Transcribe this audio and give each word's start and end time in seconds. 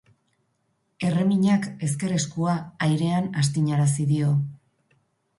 Erreminak 1.09 1.67
ezker 1.87 2.15
eskua 2.15 2.55
airean 2.85 3.27
astinarazi 3.43 4.07
dio. 4.13 4.31